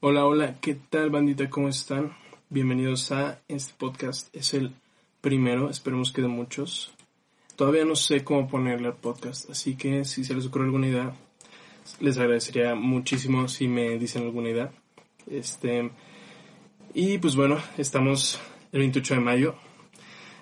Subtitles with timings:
[0.00, 1.50] Hola, hola, ¿qué tal bandita?
[1.50, 2.16] ¿Cómo están?
[2.50, 4.32] Bienvenidos a este podcast.
[4.32, 4.72] Es el
[5.20, 6.94] primero, esperemos que de muchos.
[7.56, 11.16] Todavía no sé cómo ponerle al podcast, así que si se les ocurre alguna idea,
[11.98, 14.70] les agradecería muchísimo si me dicen alguna idea.
[15.26, 15.90] Este,
[16.94, 18.38] y pues bueno, estamos
[18.70, 19.54] el 28 de mayo.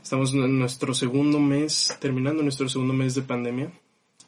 [0.02, 3.72] Estamos en nuestro segundo mes, terminando nuestro segundo mes de pandemia.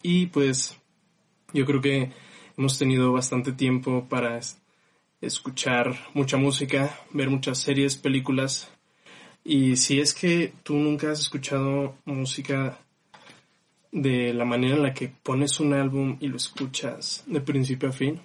[0.02, 0.78] Y pues
[1.52, 2.12] yo creo que
[2.56, 4.40] hemos tenido bastante tiempo para
[5.20, 8.70] escuchar mucha música, ver muchas series, películas.
[9.44, 12.78] Y si es que tú nunca has escuchado música
[13.90, 17.92] de la manera en la que pones un álbum y lo escuchas de principio a
[17.92, 18.20] fin,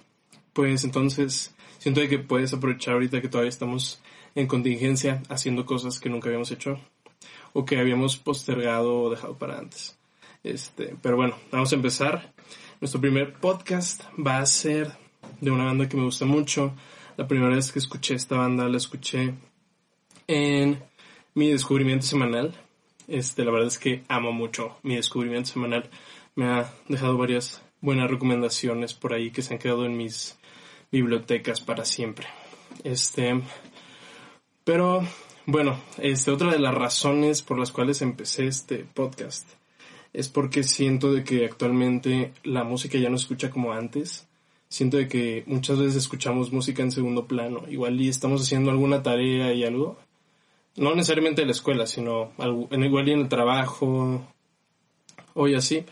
[0.52, 4.00] pues entonces siento que puedes aprovechar ahorita que todavía estamos
[4.34, 6.78] en contingencia haciendo cosas que nunca habíamos hecho
[7.52, 9.98] o que habíamos postergado o dejado para antes.
[10.42, 12.34] Este, pero bueno, vamos a empezar.
[12.80, 15.03] Nuestro primer podcast va a ser
[15.40, 16.74] de una banda que me gusta mucho.
[17.16, 19.34] La primera vez que escuché esta banda la escuché
[20.26, 20.82] en
[21.34, 22.54] mi descubrimiento semanal.
[23.06, 25.90] Este, la verdad es que amo mucho mi descubrimiento semanal.
[26.34, 30.38] Me ha dejado varias buenas recomendaciones por ahí que se han quedado en mis
[30.90, 32.26] bibliotecas para siempre.
[32.82, 33.40] Este,
[34.64, 35.06] pero
[35.46, 39.48] bueno, este, otra de las razones por las cuales empecé este podcast
[40.14, 44.26] es porque siento de que actualmente la música ya no escucha como antes
[44.68, 49.02] siento de que muchas veces escuchamos música en segundo plano, igual y estamos haciendo alguna
[49.02, 49.98] tarea y algo,
[50.76, 52.32] no necesariamente en la escuela, sino
[52.70, 54.26] en, igual y en el trabajo,
[55.34, 55.84] o y así,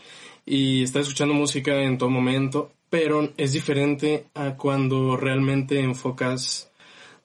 [0.45, 6.71] y estás escuchando música en todo momento, pero es diferente a cuando realmente enfocas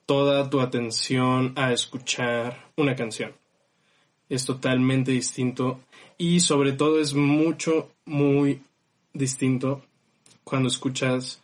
[0.05, 3.33] toda tu atención a escuchar una canción.
[4.29, 5.81] Es totalmente distinto
[6.17, 8.61] y sobre todo es mucho, muy
[9.13, 9.83] distinto
[10.49, 11.41] cuando escuchas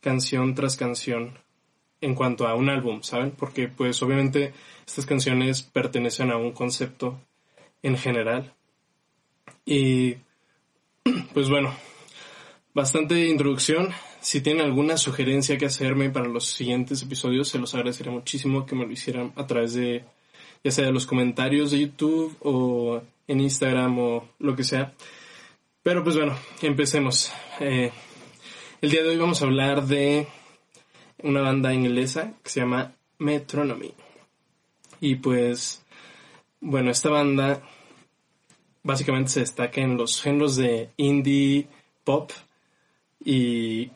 [0.00, 1.36] canción tras canción
[2.00, 3.32] en cuanto a un álbum, ¿saben?
[3.32, 4.52] Porque pues obviamente
[4.86, 7.20] estas canciones pertenecen a un concepto
[7.82, 8.54] en general.
[9.64, 10.14] Y
[11.34, 11.74] pues bueno,
[12.72, 13.90] bastante introducción.
[14.20, 18.76] Si tienen alguna sugerencia que hacerme para los siguientes episodios, se los agradecería muchísimo que
[18.76, 20.04] me lo hicieran a través de
[20.62, 24.94] ya sea de los comentarios de YouTube o en Instagram o lo que sea.
[25.82, 27.32] Pero pues bueno, empecemos.
[27.60, 27.90] Eh,
[28.80, 30.26] el día de hoy vamos a hablar de
[31.22, 33.94] una banda inglesa que se llama Metronomy.
[35.00, 35.82] Y pues,
[36.60, 37.62] bueno, esta banda
[38.82, 41.66] básicamente se destaca en los géneros de indie,
[42.04, 42.30] pop
[43.24, 43.90] y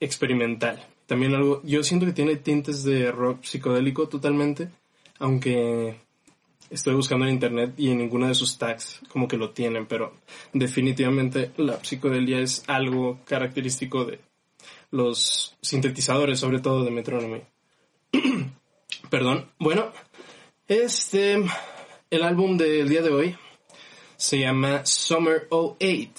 [0.00, 0.86] experimental.
[1.06, 4.68] También algo, yo siento que tiene tintes de rock psicodélico totalmente,
[5.18, 5.96] aunque
[6.72, 10.14] estoy buscando en internet y en ninguna de sus tags como que lo tienen, pero
[10.52, 14.20] definitivamente la psicodelia es algo característico de
[14.90, 17.42] los sintetizadores, sobre todo de Metronomy.
[19.10, 19.50] Perdón.
[19.58, 19.92] Bueno,
[20.66, 21.42] este,
[22.10, 23.36] el álbum del día de hoy
[24.16, 26.10] se llama Summer 08.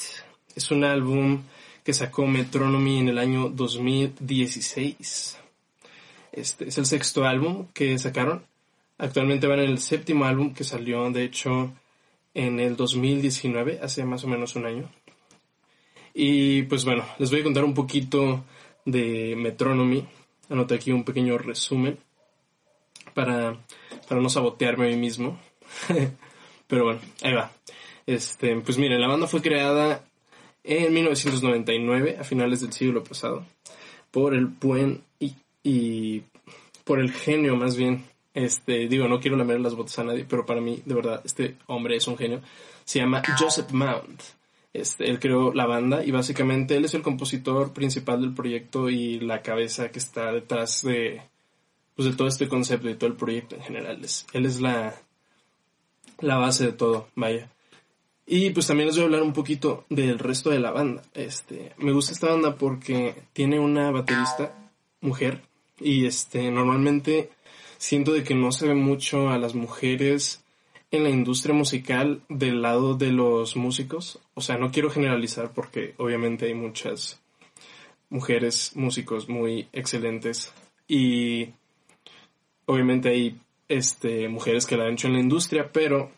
[0.55, 1.43] Es un álbum
[1.83, 5.37] que sacó Metronomy en el año 2016.
[6.31, 8.43] Este es el sexto álbum que sacaron
[9.03, 11.73] Actualmente van en el séptimo álbum que salió, de hecho,
[12.33, 14.89] en el 2019, hace más o menos un año.
[16.13, 18.45] Y pues bueno, les voy a contar un poquito
[18.85, 20.07] de Metronomy.
[20.49, 21.99] Anoté aquí un pequeño resumen
[23.13, 23.57] para,
[24.07, 25.37] para no sabotearme a mí mismo.
[26.67, 27.51] Pero bueno, ahí va.
[28.07, 30.05] Este, pues miren, la banda fue creada
[30.63, 33.45] en 1999, a finales del siglo pasado,
[34.11, 36.23] por el buen y, y
[36.85, 40.45] por el genio más bien este, digo, no quiero lamer las botas a nadie, pero
[40.45, 42.41] para mí, de verdad, este hombre es un genio.
[42.83, 44.21] Se llama Joseph Mount.
[44.73, 49.19] Este, él creó la banda y básicamente él es el compositor principal del proyecto y
[49.19, 51.21] la cabeza que está detrás de,
[51.95, 54.01] pues, de todo este concepto y todo el proyecto en general.
[54.33, 54.95] él es la,
[56.19, 57.49] la base de todo, vaya.
[58.25, 61.03] Y pues también les voy a hablar un poquito del resto de la banda.
[61.13, 64.53] Este, me gusta esta banda porque tiene una baterista
[65.01, 65.41] mujer
[65.79, 67.29] y este normalmente
[67.83, 70.41] siento de que no se ve mucho a las mujeres
[70.89, 74.19] en la industria musical del lado de los músicos.
[74.35, 77.21] O sea, no quiero generalizar porque obviamente hay muchas
[78.09, 80.53] mujeres músicos muy excelentes
[80.87, 81.49] y
[82.67, 86.09] obviamente hay este, mujeres que la han hecho en la industria, pero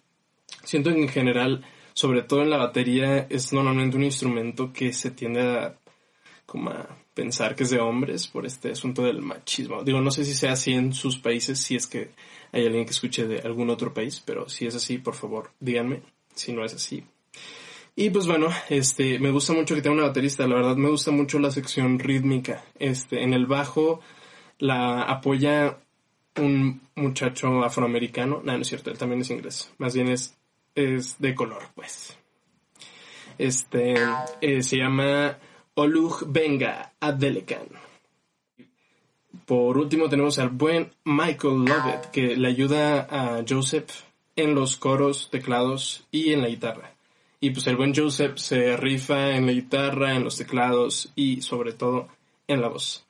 [0.63, 5.09] siento que en general, sobre todo en la batería, es normalmente un instrumento que se
[5.09, 5.75] tiende a
[6.45, 9.83] como a pensar que es de hombres por este asunto del machismo.
[9.83, 12.11] Digo, no sé si sea así en sus países, si es que
[12.51, 16.03] hay alguien que escuche de algún otro país, pero si es así, por favor, díganme
[16.35, 17.03] si no es así.
[17.95, 21.11] Y pues bueno, este, me gusta mucho que tenga una baterista, la verdad me gusta
[21.11, 22.65] mucho la sección rítmica.
[22.77, 24.01] Este, en el bajo
[24.59, 25.77] la apoya
[26.37, 28.41] un muchacho afroamericano.
[28.43, 29.71] No, no es cierto, él también es inglés.
[29.77, 30.37] Más bien es,
[30.75, 32.17] es de color, pues.
[33.37, 33.95] Este,
[34.41, 35.37] eh, se llama
[35.75, 37.67] Oluj Benga Adelekan.
[39.45, 43.91] Por último tenemos al buen Michael Lovett, que le ayuda a Joseph
[44.37, 46.95] en los coros, teclados y en la guitarra.
[47.41, 51.73] Y pues el buen Joseph se rifa en la guitarra, en los teclados y sobre
[51.73, 52.07] todo
[52.47, 53.05] en la voz.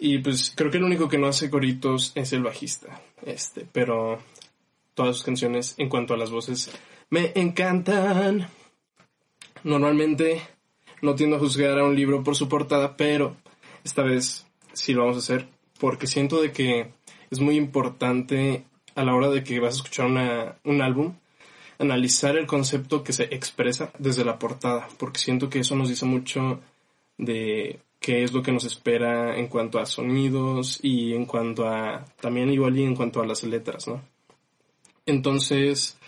[0.00, 3.00] Y pues creo que el único que no hace coritos es el bajista.
[3.24, 4.18] Este, pero
[4.94, 6.68] todas sus canciones en cuanto a las voces
[7.10, 8.48] me encantan.
[9.62, 10.42] Normalmente
[11.02, 13.36] no tiendo a juzgar a un libro por su portada, pero
[13.84, 16.88] esta vez sí lo vamos a hacer porque siento de que
[17.30, 18.64] es muy importante
[18.94, 20.06] a la hora de que vas a escuchar
[20.64, 21.14] un álbum
[21.82, 26.06] analizar el concepto que se expresa desde la portada, porque siento que eso nos dice
[26.06, 26.60] mucho
[27.18, 32.04] de qué es lo que nos espera en cuanto a sonidos y en cuanto a
[32.20, 34.00] también igual y en cuanto a las letras, ¿no?
[35.04, 35.98] Entonces,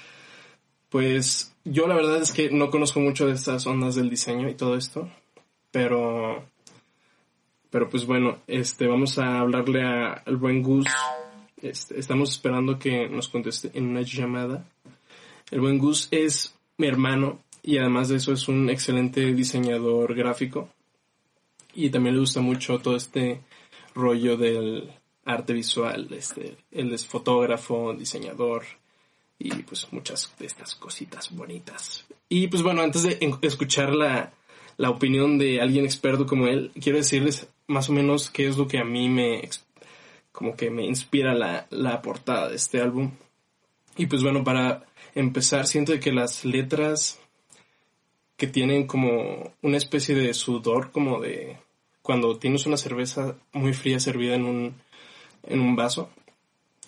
[0.94, 4.55] pues yo la verdad es que no conozco mucho de estas ondas del diseño y
[4.55, 5.11] todo esto,
[5.73, 6.44] pero
[7.69, 10.87] pero pues bueno, este vamos a hablarle al buen Gus.
[11.61, 14.69] Este, estamos esperando que nos conteste en una llamada.
[15.50, 20.69] El buen Gus es mi hermano y además de eso es un excelente diseñador gráfico
[21.75, 23.41] y también le gusta mucho todo este
[23.96, 24.93] rollo del
[25.25, 28.62] arte visual, este, él es fotógrafo, diseñador
[29.38, 32.04] y pues muchas de estas cositas bonitas.
[32.28, 34.32] Y pues bueno, antes de escuchar la,
[34.76, 38.66] la opinión de alguien experto como él, quiero decirles más o menos qué es lo
[38.66, 39.48] que a mí me
[40.32, 43.12] como que me inspira la, la portada de este álbum.
[43.96, 44.84] Y pues bueno, para
[45.14, 47.20] empezar, siento que las letras
[48.36, 51.58] que tienen como una especie de sudor, como de
[52.02, 54.75] cuando tienes una cerveza muy fría servida en un,
[55.44, 56.10] en un vaso,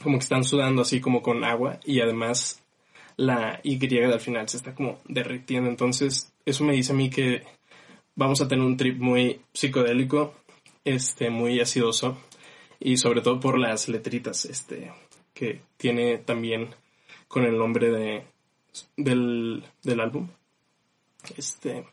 [0.02, 2.62] como que están sudando así como con agua y además
[3.16, 5.70] la Y al final se está como derritiendo.
[5.70, 7.42] Entonces, eso me dice a mí que
[8.14, 10.34] vamos a tener un trip muy psicodélico,
[10.84, 12.18] este, muy acidoso
[12.78, 14.92] y sobre todo por las letritas, este,
[15.32, 16.74] que tiene también
[17.28, 18.24] con el nombre de,
[18.96, 20.28] del, del álbum.
[21.36, 21.84] Este,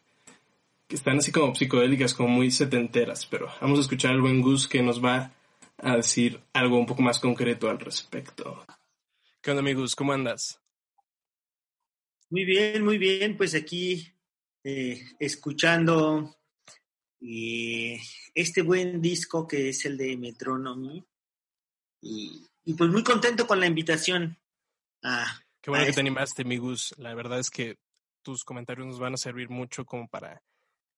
[0.87, 4.67] que están así como psicodélicas, como muy setenteras, pero vamos a escuchar al buen Gus
[4.67, 5.31] que nos va
[5.83, 8.65] a decir algo un poco más concreto al respecto.
[9.41, 9.95] ¿Qué onda, amigos?
[9.95, 10.61] ¿Cómo andas?
[12.29, 13.35] Muy bien, muy bien.
[13.35, 14.07] Pues aquí
[14.63, 16.37] eh, escuchando
[17.19, 17.99] eh,
[18.33, 21.03] este buen disco que es el de Metronomy.
[22.01, 22.47] Y,
[22.77, 24.37] pues muy contento con la invitación.
[25.61, 26.93] Qué bueno que te animaste, Gus.
[26.97, 27.77] La verdad es que
[28.23, 30.41] tus comentarios nos van a servir mucho como para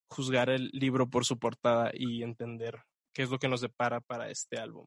[0.08, 2.84] juzgar el libro por su portada y entender
[3.16, 4.86] qué es lo que nos depara para este álbum.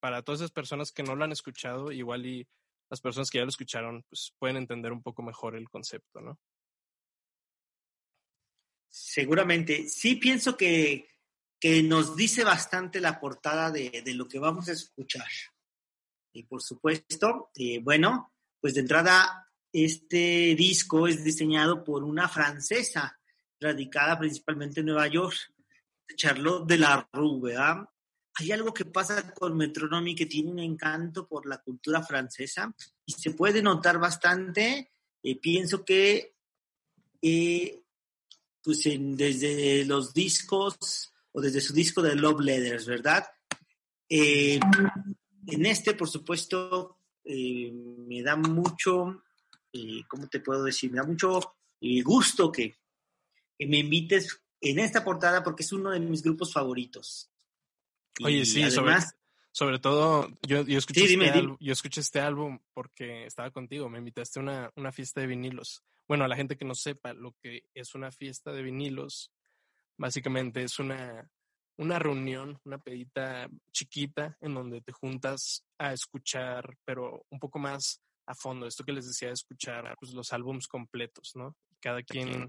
[0.00, 2.46] Para todas esas personas que no lo han escuchado, igual y
[2.90, 6.38] las personas que ya lo escucharon, pues pueden entender un poco mejor el concepto, ¿no?
[8.88, 9.88] Seguramente.
[9.88, 11.08] Sí pienso que,
[11.58, 15.28] que nos dice bastante la portada de, de, lo que vamos a escuchar.
[16.32, 23.18] Y por supuesto, eh, bueno, pues de entrada, este disco es diseñado por una francesa,
[23.58, 25.36] radicada principalmente en Nueva York,
[26.14, 27.54] Charlotte de la Rue,
[28.34, 32.74] Hay algo que pasa con Metronomy que tiene un encanto por la cultura francesa
[33.04, 34.92] y se puede notar bastante.
[35.22, 36.36] Eh, pienso que
[37.22, 37.82] eh,
[38.62, 43.26] pues desde los discos o desde su disco de Love Letters, ¿verdad?
[44.08, 44.58] Eh,
[45.46, 49.22] en este, por supuesto, me da mucho,
[50.08, 50.90] ¿cómo te puedo decir?
[50.90, 51.56] Me da mucho
[52.04, 52.80] gusto que
[53.60, 57.30] que me invites en esta portada porque es uno de mis grupos favoritos.
[58.22, 59.16] Oye, sí, además,
[59.52, 63.98] sobre, todo yo, yo, escuché este Álbum, yo escuché este álbum porque estaba contigo, me
[63.98, 65.82] invitaste a una, una fiesta de vinilos.
[66.06, 69.32] Bueno, a la gente que no sepa lo que es una fiesta de vinilos,
[69.96, 71.30] básicamente es una,
[71.76, 78.02] una reunión, una pedita chiquita en donde te juntas a escuchar, pero un poco más
[78.26, 78.66] a fondo.
[78.66, 81.56] Esto que les decía, de escuchar pues, los álbums completos, ¿no?
[81.80, 82.48] Cada quien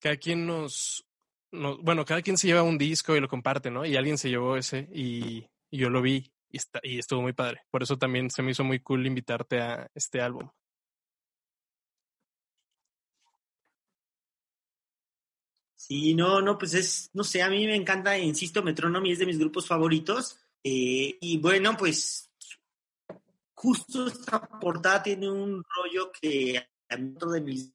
[0.00, 1.06] cada quien nos
[1.52, 3.84] no, bueno, cada quien se lleva un disco y lo comparte, ¿no?
[3.84, 7.62] Y alguien se llevó ese y, yo lo vi y, está, y estuvo muy padre.
[7.70, 10.48] Por eso también se me hizo muy cool invitarte a este álbum.
[15.74, 19.26] Sí, no, no, pues es, no sé, a mí me encanta, insisto, Metronomy es de
[19.26, 20.40] mis grupos favoritos.
[20.64, 22.30] Eh, y bueno, pues
[23.54, 27.72] justo esta portada tiene un rollo que a de mis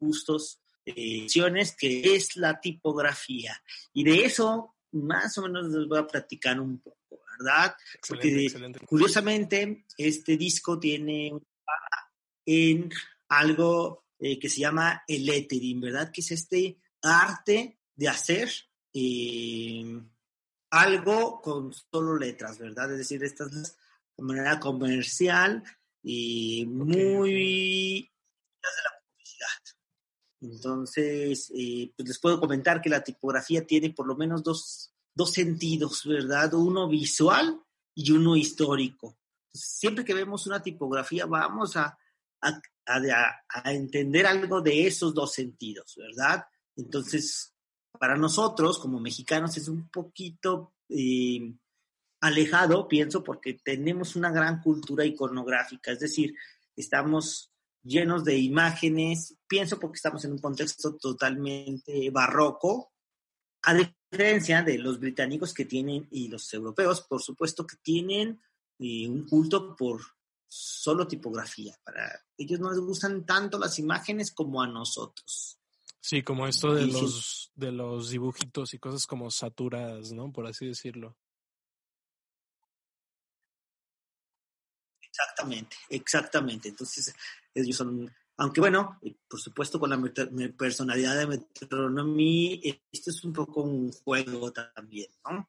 [0.00, 1.26] gustos, eh,
[1.78, 3.60] que es la tipografía.
[3.92, 7.74] Y de eso más o menos les voy a platicar un poco, ¿verdad?
[8.06, 8.52] Porque
[8.86, 11.32] curiosamente este disco tiene
[12.44, 12.90] en
[13.28, 16.10] algo eh, que se llama el lettering, ¿verdad?
[16.12, 18.50] Que es este arte de hacer
[18.92, 20.00] eh,
[20.70, 22.92] algo con solo letras, ¿verdad?
[22.92, 23.76] Es decir, esta es
[24.16, 25.62] de manera comercial
[26.02, 28.10] y muy
[28.62, 29.01] de la publicidad.
[30.42, 35.32] Entonces, eh, pues les puedo comentar que la tipografía tiene por lo menos dos, dos
[35.32, 36.52] sentidos, ¿verdad?
[36.54, 37.62] Uno visual
[37.94, 39.16] y uno histórico.
[39.54, 41.96] Siempre que vemos una tipografía vamos a,
[42.40, 42.60] a,
[43.48, 46.44] a entender algo de esos dos sentidos, ¿verdad?
[46.74, 47.54] Entonces,
[47.98, 51.54] para nosotros como mexicanos es un poquito eh,
[52.20, 56.34] alejado, pienso, porque tenemos una gran cultura iconográfica, es decir,
[56.74, 57.51] estamos
[57.82, 62.92] llenos de imágenes, pienso porque estamos en un contexto totalmente barroco,
[63.62, 68.40] a diferencia de los británicos que tienen, y los europeos, por supuesto, que tienen
[68.78, 70.02] eh, un culto por
[70.48, 71.78] solo tipografía.
[71.84, 75.58] Para ellos no les gustan tanto las imágenes como a nosotros.
[76.00, 80.32] Sí, como esto de los, de los dibujitos y cosas como saturadas, ¿no?
[80.32, 81.16] Por así decirlo.
[85.22, 86.68] Exactamente, exactamente.
[86.68, 87.14] Entonces,
[87.54, 88.98] ellos son, aunque bueno,
[89.28, 95.48] por supuesto con la personalidad de Metronomy, esto es un poco un juego también, ¿no?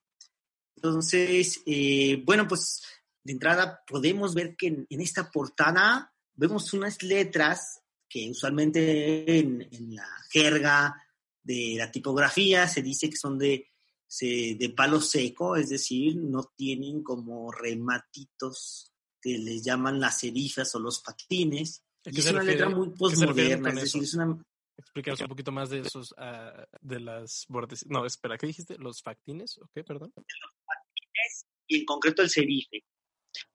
[0.75, 2.84] Entonces, eh, bueno, pues
[3.24, 7.82] de entrada podemos ver que en, en esta portada vemos unas letras
[8.13, 10.96] que usualmente en, la jerga
[11.42, 13.72] de la tipografía se dice que son de,
[14.20, 18.92] de palo seco, es decir, no tienen como rematitos
[19.24, 21.82] que les llaman las serifas o los patines.
[22.03, 24.38] es una letra muy postmoderna, es decir, es una...
[24.75, 27.86] Explícanos un poquito más de esos, uh, de las bordes.
[27.88, 28.75] No, espera, ¿qué dijiste?
[28.77, 29.58] ¿Los factines?
[29.60, 30.12] ¿O qué, perdón?
[30.15, 30.25] Los
[30.65, 32.84] factines y en concreto el serife.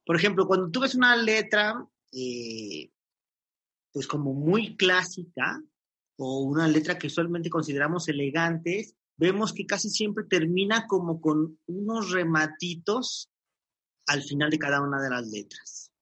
[0.07, 2.91] Por ejemplo, cuando tú ves una letra eh,
[3.93, 5.61] pues como muy clásica
[6.17, 12.11] o una letra que usualmente consideramos elegantes, vemos que casi siempre termina como con unos
[12.11, 13.29] rematitos
[14.09, 15.93] al final de cada una de las letras.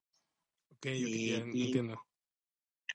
[0.70, 2.02] Ok, entiendo.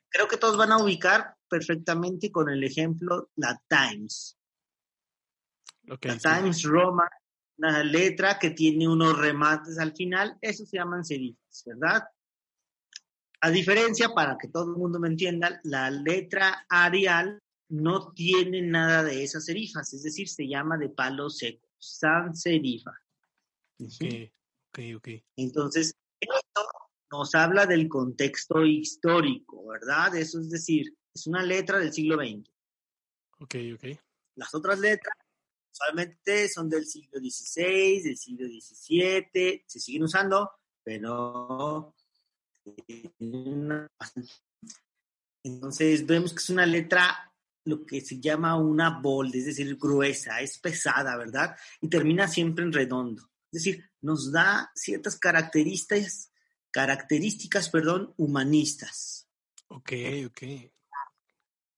[0.08, 4.38] Creo que todos van a ubicar perfectamente con el ejemplo la Times.
[5.84, 7.08] la Times Roma,
[7.58, 12.04] una letra que tiene unos remates al final, eso se llaman serifas, ¿verdad?
[13.40, 19.02] A diferencia, para que todo el mundo me entienda, la letra Arial no tiene nada
[19.02, 22.92] de esas serifas, es decir, se llama de palo seco, sans serifa.
[24.72, 25.08] Ok, ok.
[25.36, 26.62] Entonces, esto
[27.10, 30.16] nos habla del contexto histórico, ¿verdad?
[30.16, 32.50] Eso es decir, es una letra del siglo XX.
[33.38, 33.84] Ok, ok.
[34.36, 35.14] Las otras letras
[35.70, 40.50] usualmente son del siglo XVI, del siglo XVII, se siguen usando,
[40.82, 41.94] pero
[45.44, 47.32] entonces vemos que es una letra
[47.64, 51.56] lo que se llama una bold, es decir, gruesa, es pesada, ¿verdad?
[51.80, 53.31] Y termina siempre en redondo.
[53.52, 56.32] Es decir, nos da ciertas características,
[56.70, 59.28] características, perdón, humanistas.
[59.68, 59.92] Ok,
[60.26, 60.42] ok.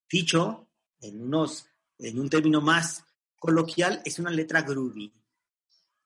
[0.09, 3.05] Dicho en unos, en un término más
[3.37, 5.13] coloquial, es una letra groovy.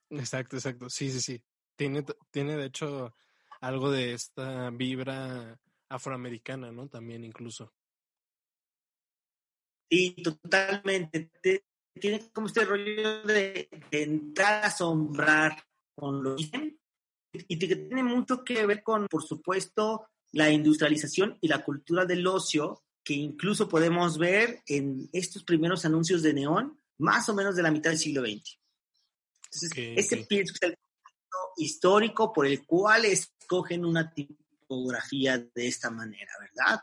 [0.09, 0.89] Exacto, exacto.
[0.89, 1.45] Sí, sí, sí.
[1.77, 3.15] Tiene, tiene de hecho
[3.61, 5.61] algo de esta vibra
[5.91, 6.89] afroamericana, ¿no?
[6.89, 7.75] También incluso.
[9.91, 11.31] Y totalmente.
[11.99, 15.65] Tiene como este rollo de, entrar a asombrar
[15.95, 16.37] con lo
[17.33, 22.27] y que tiene mucho que ver con, por supuesto, la industrialización y la cultura del
[22.27, 27.63] ocio, que incluso podemos ver en estos primeros anuncios de neón, más o menos de
[27.63, 28.59] la mitad del siglo XX.
[29.45, 30.79] Entonces, ese pienso que es el
[31.57, 36.81] histórico por el cual escogen una tipografía de esta manera, ¿verdad?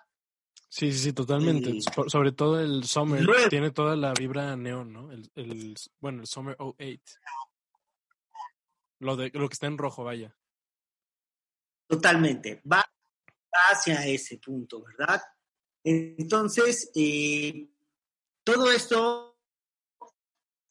[0.75, 1.79] Sí, sí, sí, totalmente.
[2.07, 5.09] Sobre todo el Summer tiene toda la vibra neón, ¿no?
[5.09, 6.99] El, bueno, el Summer 08.
[8.99, 10.35] Lo, de, lo que está en rojo, vaya.
[11.87, 12.61] Totalmente.
[12.69, 12.85] Va
[13.71, 15.21] hacia ese punto, ¿verdad?
[15.81, 17.69] Entonces, eh,
[18.43, 19.39] todo esto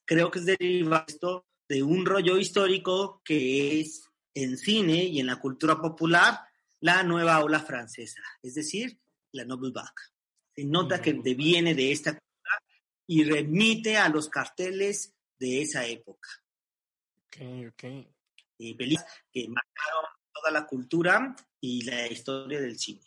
[0.04, 5.40] creo que es derivado de un rollo histórico que es en cine y en la
[5.40, 6.40] cultura popular
[6.80, 9.00] la nueva ola francesa, es decir,
[9.34, 9.88] la Noble Vague.
[10.54, 12.62] Se nota que deviene de esta cultura
[13.06, 16.28] y remite a los carteles de esa época.
[17.26, 17.36] Ok,
[17.70, 17.84] ok.
[18.58, 23.00] Y películas que marcaron toda la cultura y la historia del cine.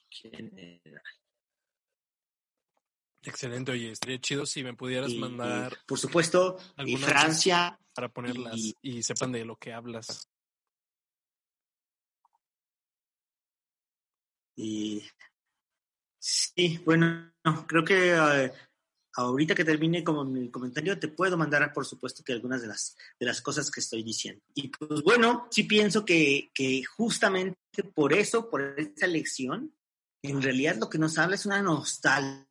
[3.24, 8.10] Excelente, oye, estaría chido si me pudieras Y, mandar por supuesto, y algunas Francia, para
[8.10, 10.30] ponerlas y- y sepan de lo que hablas.
[14.56, 15.04] Y
[16.28, 17.32] sí, bueno,
[17.68, 18.52] creo que eh,
[19.14, 22.98] ahorita que termine como mi comentario, te puedo mandar, por supuesto, que algunas de las,
[23.18, 24.44] de las cosas que estoy diciendo.
[24.54, 27.58] Y pues bueno, sí pienso que, que justamente
[27.94, 29.74] por eso, por esa lección,
[30.22, 32.46] en realidad lo que nos habla es una nostalgia.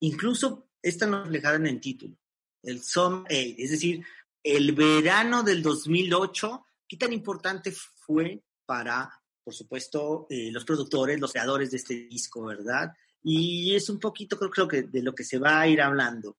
[0.00, 2.16] Incluso está reflejada en el título.
[2.62, 4.04] El Summer es decir,
[4.42, 9.10] el verano del 2008, ¿qué tan importante fue para
[9.46, 12.92] por supuesto, eh, los productores, los creadores de este disco, ¿verdad?
[13.22, 16.36] Y es un poquito, creo, creo que de lo que se va a ir hablando.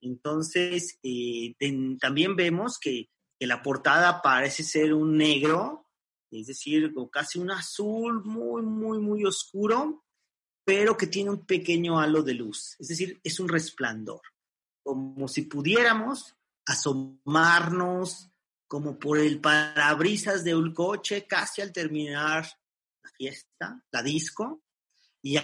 [0.00, 5.86] Entonces, eh, ten- también vemos que, que la portada parece ser un negro,
[6.32, 10.04] es decir, casi un azul muy, muy, muy oscuro,
[10.64, 14.22] pero que tiene un pequeño halo de luz, es decir, es un resplandor,
[14.82, 16.34] como si pudiéramos
[16.66, 18.29] asomarnos
[18.70, 22.46] como por el parabrisas de un coche casi al terminar
[23.02, 24.62] la fiesta, la disco,
[25.22, 25.38] y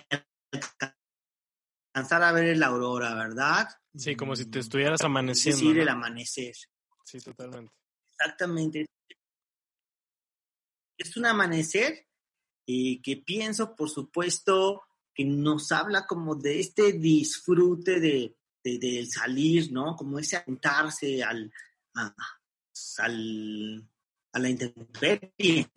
[1.92, 3.68] alcanzar a ver la aurora, ¿verdad?
[3.96, 5.58] Sí, como si te estuvieras Es amaneciendo.
[5.60, 5.82] decir, ¿no?
[5.82, 6.54] el amanecer.
[7.04, 7.72] Sí, totalmente.
[8.12, 8.86] Exactamente.
[10.96, 12.06] Es un amanecer
[12.68, 19.10] eh, que pienso, por supuesto, que nos habla como de este disfrute de, de- del
[19.10, 19.96] salir, ¿no?
[19.96, 21.52] Como ese aventarse al,
[21.96, 22.14] a,
[22.98, 23.88] al-
[24.32, 25.70] a la intemperie,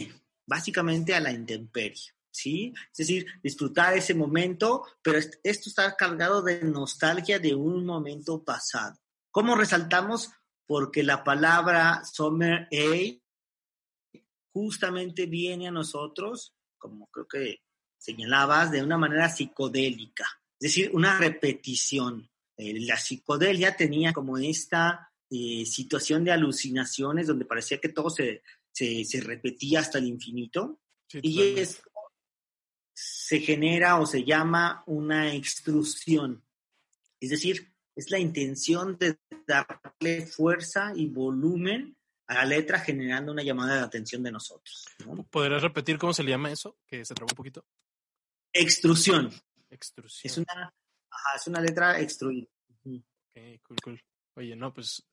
[0.45, 2.73] básicamente a la intemperie, ¿sí?
[2.91, 8.43] Es decir, disfrutar ese momento, pero est- esto está cargado de nostalgia de un momento
[8.43, 8.97] pasado.
[9.31, 10.31] ¿Cómo resaltamos?
[10.67, 14.19] Porque la palabra Summer A
[14.53, 17.57] justamente viene a nosotros, como creo que
[17.97, 20.25] señalabas, de una manera psicodélica,
[20.59, 22.29] es decir, una repetición.
[22.57, 28.41] Eh, la psicodelia tenía como esta eh, situación de alucinaciones donde parecía que todo se,
[28.71, 31.61] se, se repetía hasta el infinito Sí, y totalmente.
[31.61, 31.81] es
[32.93, 36.43] se genera o se llama una extrusión.
[37.19, 41.95] Es decir, es la intención de darle fuerza y volumen
[42.27, 44.85] a la letra generando una llamada de atención de nosotros.
[45.05, 45.23] ¿no?
[45.23, 46.77] ¿Podrías repetir cómo se le llama eso?
[46.85, 47.65] Que se trabó un poquito.
[48.51, 49.31] Extrusión.
[49.69, 50.31] Extrusión.
[50.31, 50.73] Es una,
[51.09, 52.47] ajá, es una letra extruida.
[52.85, 54.03] Ok, cool, cool.
[54.35, 55.03] Oye, no, pues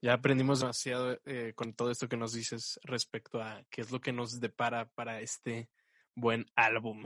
[0.00, 4.00] ya aprendimos demasiado eh, con todo esto que nos dices respecto a qué es lo
[4.00, 5.68] que nos depara para este
[6.14, 7.04] buen álbum.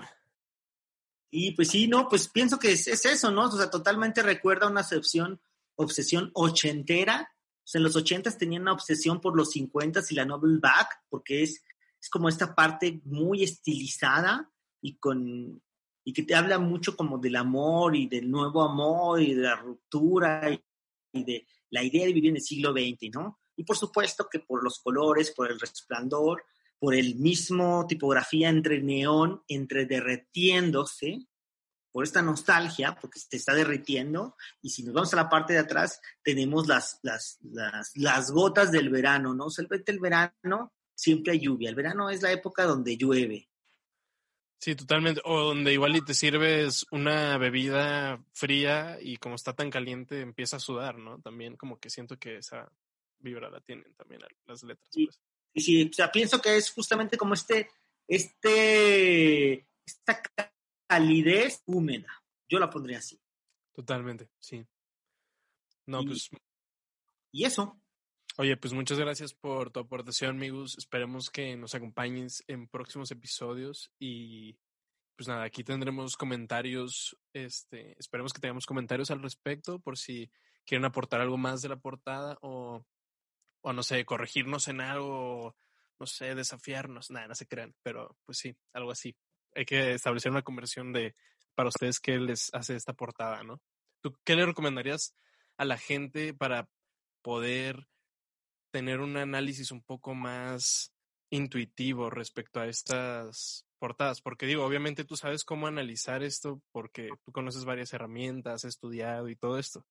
[1.31, 3.47] Y pues sí, no, pues pienso que es, es eso, ¿no?
[3.47, 5.41] O sea, totalmente recuerda una obsesión,
[5.77, 7.33] obsesión ochentera.
[7.65, 11.05] O sea, en los ochentas tenían una obsesión por los cincuentas y la novel back,
[11.09, 11.63] porque es,
[11.99, 14.53] es como esta parte muy estilizada
[14.83, 15.63] y con
[16.05, 19.57] y que te habla mucho como del amor y del nuevo amor y de la
[19.57, 23.41] ruptura y de la idea de vivir en el siglo XX, ¿no?
[23.57, 26.45] Y por supuesto que por los colores, por el resplandor,
[26.79, 31.27] por el mismo tipografía entre neón, entre derretiéndose,
[31.91, 35.61] por esta nostalgia, porque se está derritiendo, y si nos vamos a la parte de
[35.61, 37.39] atrás, tenemos las, las,
[37.95, 39.47] las, gotas del verano, ¿no?
[39.47, 43.49] O sea, el verano siempre hay lluvia, el verano es la época donde llueve.
[44.63, 45.21] Sí, totalmente.
[45.25, 50.59] O donde igual y te sirves una bebida fría y como está tan caliente empieza
[50.59, 51.21] a sudar, ¿no?
[51.21, 52.71] También como que siento que esa
[53.19, 54.89] vibra la tienen también las letras.
[54.93, 55.07] Sí.
[55.07, 55.21] Pues.
[55.55, 57.71] Y sí, o sea, pienso que es justamente como este,
[58.07, 60.23] este, esta
[60.87, 62.23] calidez húmeda.
[62.49, 63.21] Yo la pondría así.
[63.73, 64.65] Totalmente, sí.
[65.87, 66.31] No, Y- pues,
[67.33, 67.82] Y eso.
[68.39, 70.77] Oye, pues muchas gracias por tu aportación, amigos.
[70.79, 74.59] Esperemos que nos acompañes en próximos episodios y
[75.17, 80.31] pues nada, aquí tendremos comentarios, este, esperemos que tengamos comentarios al respecto por si
[80.65, 82.85] quieren aportar algo más de la portada o,
[83.61, 85.55] o no sé, corregirnos en algo,
[86.01, 89.15] no sé, desafiarnos, nada, no se crean, pero pues sí, algo así.
[89.55, 91.15] Hay que establecer una conversión de
[91.55, 93.61] para ustedes qué les hace esta portada, ¿no?
[94.01, 95.15] ¿Tú qué le recomendarías
[95.59, 96.69] a la gente para
[97.21, 97.87] poder
[98.73, 100.93] tener un análisis un poco más
[101.31, 104.21] intuitivo respecto a estas portadas?
[104.21, 109.29] Porque digo, obviamente tú sabes cómo analizar esto porque tú conoces varias herramientas, has estudiado
[109.29, 109.87] y todo esto.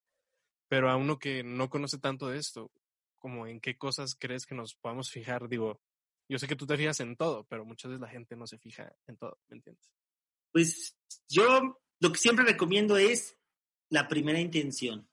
[0.67, 2.71] Pero a uno que no conoce tanto de esto,
[3.17, 5.79] como en qué cosas crees que nos podamos fijar, digo,
[6.27, 8.57] yo sé que tú te fijas en todo, pero muchas veces la gente no se
[8.57, 9.91] fija en todo, ¿me entiendes?
[10.51, 10.97] Pues
[11.29, 13.37] yo lo que siempre recomiendo es
[13.89, 15.07] la primera intención.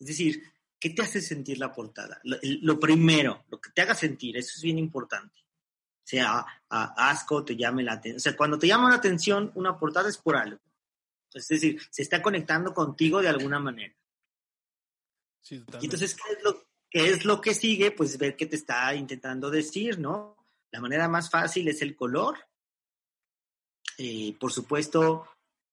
[0.00, 0.42] Es decir,
[0.80, 2.20] ¿qué te hace sentir la portada?
[2.24, 5.38] Lo, primero, lo que te haga sentir, eso es bien importante.
[6.02, 8.16] Sea a, asco, te llame la atención.
[8.16, 10.58] O sea, cuando te llama la atención una portada es por algo.
[11.32, 13.94] Es decir, se está conectando contigo de alguna manera.
[15.42, 17.92] Sí, y entonces, ¿qué es, lo, ¿qué es lo que sigue?
[17.92, 20.36] Pues ver qué te está intentando decir, ¿no?
[20.72, 22.38] La manera más fácil es el color.
[23.98, 25.28] Eh, por supuesto,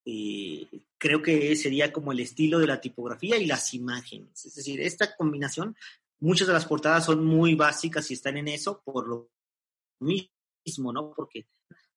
[0.05, 4.45] eh, creo que sería como el estilo de la tipografía y las imágenes.
[4.45, 5.75] Es decir, esta combinación,
[6.19, 9.29] muchas de las portadas son muy básicas y están en eso por lo
[9.99, 11.13] mismo, ¿no?
[11.13, 11.47] Porque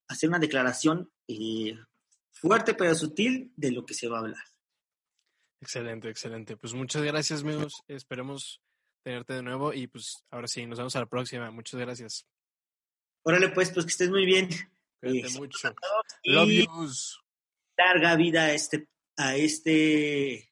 [0.08, 1.78] hacer una declaración eh,
[2.32, 4.44] fuerte pero sutil de lo que se va a hablar.
[5.60, 6.56] Excelente, excelente.
[6.56, 7.82] Pues muchas gracias, amigos.
[7.86, 8.60] Esperemos
[9.02, 11.50] tenerte de nuevo y pues ahora sí, nos vemos a la próxima.
[11.50, 12.26] Muchas gracias.
[13.22, 14.48] Órale, pues, pues que estés muy bien.
[15.00, 15.74] Cuídate eh, mucho.
[16.24, 17.20] Love yous.
[17.76, 18.88] Larga vida a este,
[19.20, 20.50] a este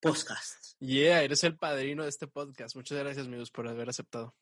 [0.00, 0.80] podcast.
[0.80, 2.74] Yeah, eres el padrino de este podcast.
[2.74, 4.34] Muchas gracias, amigos, por haber aceptado.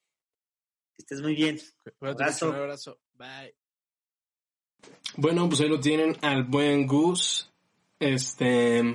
[0.94, 1.58] Que estés muy bien.
[1.98, 2.50] Un abrazo.
[2.50, 3.00] Un abrazo.
[3.14, 3.56] Bye.
[5.16, 7.50] Bueno, pues ahí lo tienen al buen Gus.
[7.98, 8.94] Este.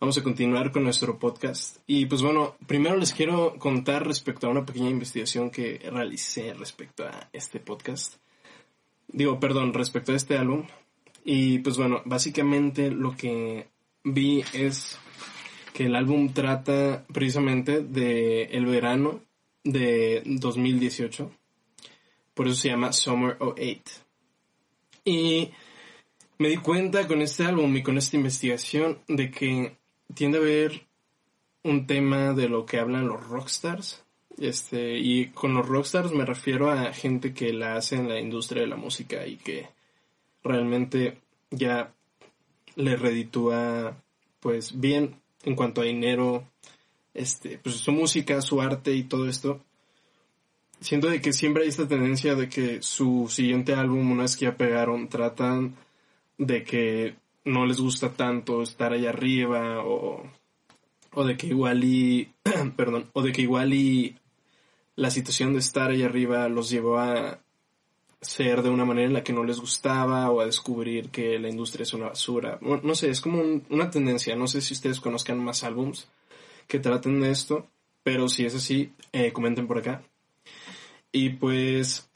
[0.00, 1.78] Vamos a continuar con nuestro podcast.
[1.86, 7.06] Y pues bueno, primero les quiero contar respecto a una pequeña investigación que realicé respecto
[7.06, 8.16] a este podcast.
[9.06, 10.66] Digo, perdón, respecto a este álbum.
[11.24, 13.68] Y pues bueno, básicamente lo que
[14.04, 14.98] vi es
[15.72, 19.20] que el álbum trata precisamente de el verano
[19.64, 21.30] de 2018.
[22.34, 23.82] Por eso se llama Summer 08.
[25.04, 25.50] Y
[26.38, 29.76] me di cuenta con este álbum y con esta investigación de que
[30.14, 30.86] tiende a haber
[31.64, 34.04] un tema de lo que hablan los rockstars.
[34.38, 38.62] Este, y con los rockstars me refiero a gente que la hace en la industria
[38.62, 39.68] de la música y que
[40.48, 41.18] realmente
[41.50, 41.92] ya
[42.76, 43.96] le reditúa
[44.40, 46.44] pues bien en cuanto a dinero,
[47.14, 49.60] este, pues su música, su arte y todo esto.
[50.80, 54.44] Siento de que siempre hay esta tendencia de que su siguiente álbum, una vez que
[54.44, 55.74] ya pegaron, tratan
[56.38, 60.22] de que no les gusta tanto estar allá arriba o,
[61.14, 62.32] o de que igual y,
[62.76, 64.16] perdón, o de que igual y
[64.94, 67.40] la situación de estar allá arriba los llevó a
[68.20, 71.48] ser de una manera en la que no les gustaba o a descubrir que la
[71.48, 72.58] industria es una basura.
[72.60, 74.34] No, sé, es como una tendencia.
[74.36, 76.08] No sé si ustedes conozcan más álbums
[76.66, 77.68] que traten de esto,
[78.02, 80.02] pero si es así, eh, comenten por acá.
[81.12, 82.08] Y pues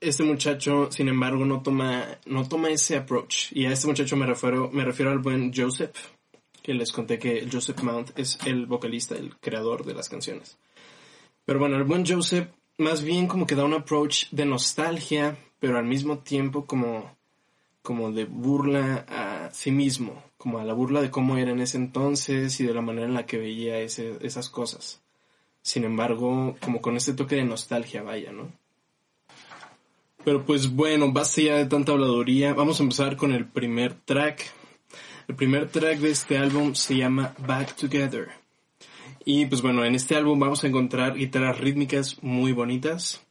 [0.00, 3.52] este muchacho, sin embargo, no toma, no toma ese approach.
[3.52, 5.94] Y a este muchacho me refiero, me refiero al buen Joseph,
[6.62, 10.58] que les conté que Joseph Mount es el vocalista, el creador de las canciones.
[11.44, 12.48] Pero bueno, el buen Joseph
[12.82, 17.16] más bien como que da un approach de nostalgia, pero al mismo tiempo como,
[17.80, 21.78] como de burla a sí mismo, como a la burla de cómo era en ese
[21.78, 25.00] entonces y de la manera en la que veía esas cosas.
[25.62, 28.52] Sin embargo, como con este toque de nostalgia, vaya, ¿no?
[30.24, 32.54] Pero pues bueno, basta ya de tanta habladuría.
[32.54, 34.44] Vamos a empezar con el primer track.
[35.28, 38.41] El primer track de este álbum se llama Back Together.
[39.24, 43.22] Y pues bueno, en este álbum vamos a encontrar guitarras rítmicas muy bonitas.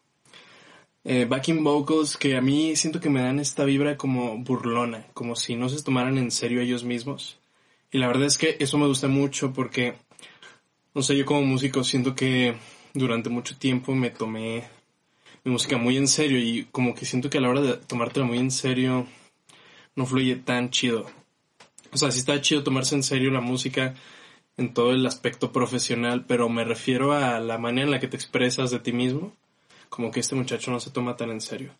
[1.04, 5.36] Eh, backing vocals que a mí siento que me dan esta vibra como burlona, como
[5.36, 7.40] si no se tomaran en serio ellos mismos.
[7.92, 9.96] Y la verdad es que eso me gusta mucho porque,
[10.94, 12.56] no sé, yo como músico siento que
[12.94, 14.64] durante mucho tiempo me tomé
[15.44, 18.26] mi música muy en serio y como que siento que a la hora de tomártela
[18.26, 19.08] muy en serio
[19.96, 21.06] no fluye tan chido.
[21.92, 23.96] O sea, sí está chido tomarse en serio la música,
[24.62, 28.16] en todo el aspecto profesional, pero me refiero a la manera en la que te
[28.16, 29.36] expresas de ti mismo,
[29.90, 31.74] como que este muchacho no se toma tan en serio.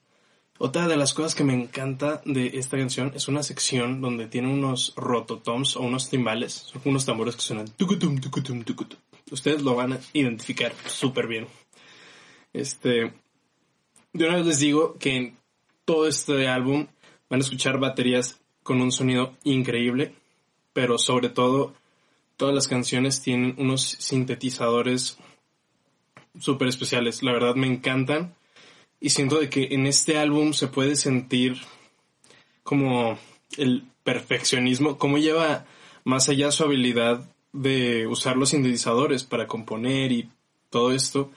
[0.58, 4.54] Otra de las cosas que me encanta de esta canción es una sección donde tiene
[4.54, 9.00] unos rototoms o unos timbales, son unos tambores que suenan tucutum, tucutum, tucutum.
[9.32, 11.48] Ustedes lo van a identificar súper bien.
[12.54, 13.14] Este,
[14.14, 15.38] de una vez les digo que en
[15.86, 16.88] todo este álbum
[17.30, 20.14] van a escuchar baterías con un sonido increíble,
[20.74, 21.74] pero sobre todo
[22.42, 25.20] todas las canciones tienen unos sintetizadores
[26.40, 27.22] súper especiales.
[27.22, 28.34] La verdad me encantan.
[29.00, 31.62] Y siento de que en este álbum se puede sentir
[32.64, 33.20] como
[33.58, 35.68] el perfeccionismo, como lleva
[36.04, 40.32] más allá su habilidad de usar los sintetizadores para componer y
[40.72, 41.30] todo esto.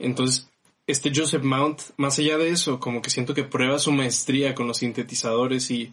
[0.00, 0.50] Entonces,
[0.88, 4.66] este Joseph Mount, más allá de eso, como que siento que prueba su maestría con
[4.66, 5.92] los sintetizadores y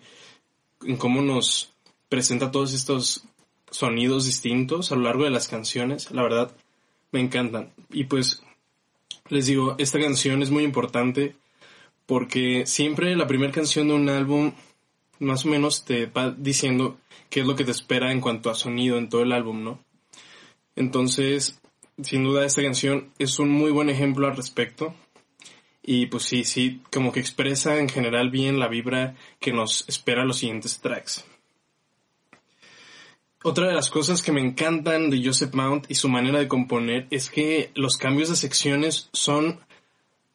[0.82, 1.72] en cómo nos
[2.10, 3.29] presenta todos estos
[3.72, 6.12] sonidos distintos a lo largo de las canciones.
[6.12, 6.56] La verdad,
[7.12, 7.72] me encantan.
[7.92, 8.44] Y pues,
[9.30, 11.36] les digo, esta canción es muy importante
[12.06, 14.54] porque siempre la primera canción de un álbum
[15.20, 16.98] más o menos te va diciendo
[17.30, 19.80] qué es lo que te espera en cuanto a sonido en todo el álbum, ¿no?
[20.76, 21.60] Entonces,
[22.02, 24.96] sin duda esta canción es un muy buen ejemplo al respecto.
[25.84, 30.26] Y pues sí, sí, como que expresa en general bien la vibra que nos espera
[30.26, 31.26] los siguientes tracks.
[33.42, 37.08] Otra de las cosas que me encantan de Joseph Mount y su manera de componer
[37.10, 39.60] es que los cambios de secciones son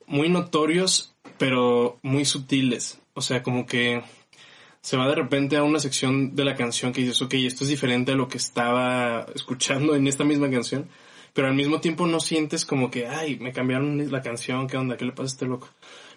[0.07, 3.01] muy notorios pero muy sutiles.
[3.13, 4.03] O sea, como que
[4.81, 7.71] se va de repente a una sección de la canción que dices, ok, esto es
[7.71, 10.89] diferente a lo que estaba escuchando en esta misma canción,
[11.33, 14.97] pero al mismo tiempo no sientes como que, ay, me cambiaron la canción, ¿qué onda?
[14.97, 15.69] ¿Qué le pasa a este loco?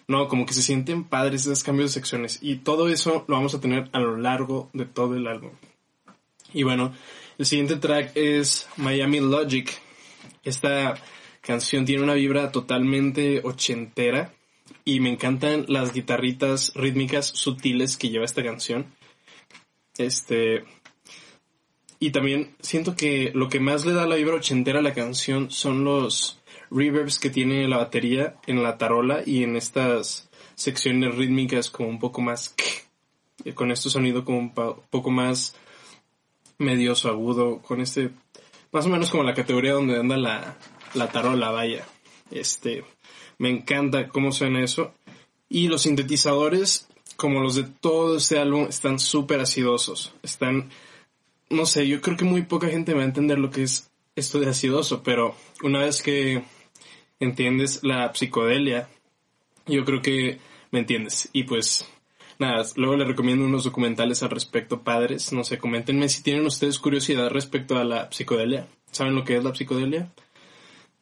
[0.06, 3.54] No, como que se sienten padres esos cambios de secciones y todo eso lo vamos
[3.54, 5.50] a tener a lo largo de todo el álbum.
[6.52, 6.94] Y bueno,
[7.36, 9.70] el siguiente track es Miami Logic.
[10.42, 10.94] Esta
[11.40, 14.32] canción tiene una vibra totalmente ochentera
[14.84, 18.86] y me encantan las guitarritas rítmicas sutiles que lleva esta canción.
[19.98, 20.64] Este
[22.00, 25.50] y también siento que lo que más le da la vibra ochentera a la canción
[25.50, 31.70] son los reverbs que tiene la batería en la tarola y en estas secciones rítmicas
[31.70, 32.54] como un poco más
[33.54, 35.56] con este sonido como un poco más
[36.58, 38.10] medioso agudo con este
[38.72, 40.56] más o menos como la categoría donde anda la,
[40.94, 41.86] la tarola vaya
[42.30, 42.84] este
[43.38, 44.92] me encanta cómo suena eso.
[45.48, 50.12] Y los sintetizadores, como los de todo este álbum, están súper acidosos.
[50.22, 50.70] Están,
[51.48, 54.40] no sé, yo creo que muy poca gente va a entender lo que es esto
[54.40, 56.42] de acidoso, pero una vez que
[57.20, 58.88] entiendes la psicodelia,
[59.66, 60.40] yo creo que
[60.72, 61.30] me entiendes.
[61.32, 61.88] Y pues,
[62.38, 65.32] nada, luego les recomiendo unos documentales al respecto, padres.
[65.32, 68.68] No sé, coméntenme si tienen ustedes curiosidad respecto a la psicodelia.
[68.90, 70.12] ¿Saben lo que es la psicodelia?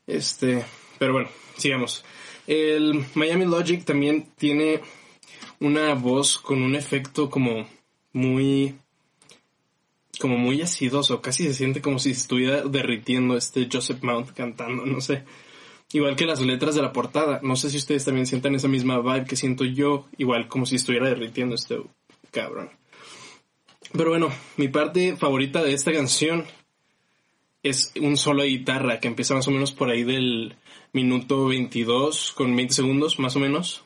[0.07, 0.65] Este,
[0.99, 2.05] pero bueno, sigamos.
[2.47, 4.81] El Miami Logic también tiene
[5.61, 7.67] una voz con un efecto como
[8.13, 8.75] muy
[10.19, 15.01] como muy acidoso, casi se siente como si estuviera derritiendo este Joseph Mount cantando, no
[15.01, 15.25] sé.
[15.93, 19.01] Igual que las letras de la portada, no sé si ustedes también sientan esa misma
[19.01, 21.81] vibe que siento yo, igual como si estuviera derritiendo este
[22.33, 22.71] cabrón.
[23.93, 26.45] Pero bueno, mi parte favorita de esta canción
[27.63, 30.57] es un solo guitarra que empieza más o menos por ahí del
[30.93, 33.85] minuto 22 con 20 segundos más o menos.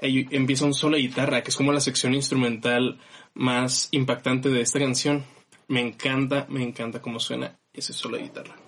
[0.00, 2.98] Ahí empieza un solo guitarra que es como la sección instrumental
[3.34, 5.24] más impactante de esta canción.
[5.68, 8.61] Me encanta, me encanta cómo suena ese solo de guitarra.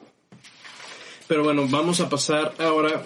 [1.26, 3.02] Pero bueno, vamos a pasar ahora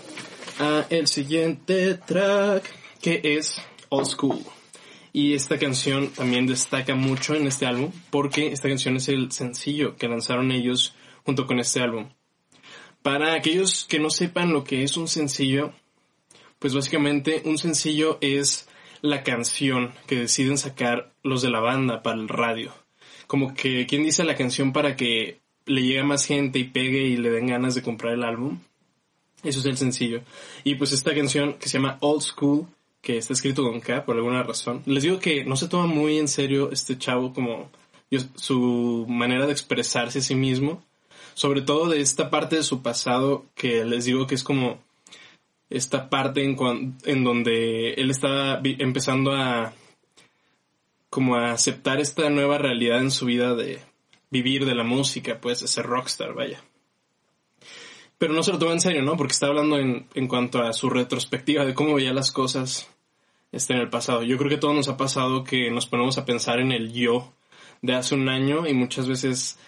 [0.59, 2.65] a el siguiente track
[3.01, 4.39] que es Old School.
[5.13, 9.97] Y esta canción también destaca mucho en este álbum porque esta canción es el sencillo
[9.97, 12.09] que lanzaron ellos junto con este álbum.
[13.03, 15.73] Para aquellos que no sepan lo que es un sencillo,
[16.59, 18.69] pues básicamente un sencillo es
[19.01, 22.73] la canción que deciden sacar los de la banda para el radio.
[23.29, 27.03] Como que quien dice la canción para que le llegue a más gente y pegue
[27.03, 28.59] y le den ganas de comprar el álbum.
[29.45, 30.23] Eso es el sencillo.
[30.65, 32.67] Y pues esta canción que se llama Old School,
[33.01, 34.83] que está escrito con K por alguna razón.
[34.87, 37.71] Les digo que no se toma muy en serio este chavo como
[38.35, 40.83] su manera de expresarse a sí mismo
[41.39, 44.81] sobre todo de esta parte de su pasado que les digo que es como
[45.71, 49.73] esta parte en, en donde él estaba empezando a
[51.11, 53.79] como a aceptar esta nueva realidad en su vida de
[54.31, 56.63] vivir de la música, pues ser rockstar, vaya.
[58.19, 59.17] Pero no se lo toma en serio, ¿no?
[59.17, 62.89] Porque está hablando en, en cuanto a su retrospectiva de cómo veía las cosas
[63.53, 64.23] este, en el pasado.
[64.23, 67.33] Yo creo que todo nos ha pasado que nos ponemos a pensar en el yo
[67.81, 69.59] de hace un año y muchas veces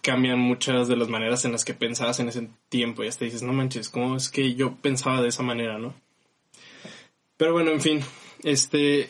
[0.00, 3.02] cambian muchas de las maneras en las que pensabas en ese tiempo.
[3.02, 5.94] Y hasta dices, no manches, ¿cómo es que yo pensaba de esa manera, no?
[7.36, 8.00] Pero bueno, en fin,
[8.42, 9.08] este,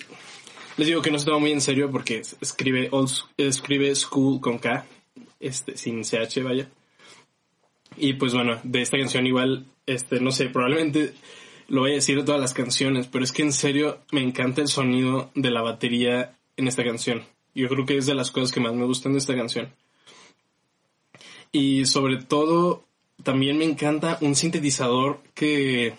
[0.76, 2.90] les digo que no se toma muy en serio porque escribe,
[3.36, 4.86] escribe school con K,
[5.40, 6.68] este, sin CH, vaya.
[7.96, 11.14] Y pues bueno, de esta canción igual, este, no sé, probablemente
[11.68, 14.60] lo voy a decir de todas las canciones, pero es que en serio me encanta
[14.60, 17.22] el sonido de la batería en esta canción.
[17.54, 19.72] Yo creo que es de las cosas que más me gustan de esta canción.
[21.52, 22.84] Y sobre todo,
[23.22, 25.94] también me encanta un sintetizador que,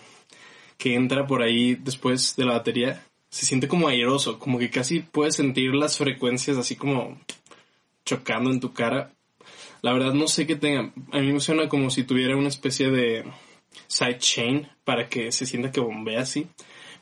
[0.76, 3.05] que entra por ahí después de la batería.
[3.36, 7.20] Se siente como airoso, como que casi puedes sentir las frecuencias así como
[8.02, 9.12] chocando en tu cara.
[9.82, 10.90] La verdad no sé qué tenga.
[11.12, 13.26] A mí me suena como si tuviera una especie de
[13.88, 16.46] sidechain para que se sienta que bombea así.